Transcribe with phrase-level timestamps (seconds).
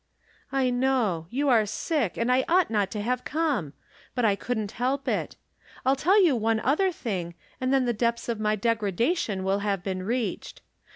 [0.51, 3.73] "I know; you are sick, and 1 ought not to have come;
[4.15, 5.35] but I couldn't help it.
[5.85, 9.59] I'll tell you one other thing, and then the depths of my deg radation will
[9.59, 10.63] have been reached.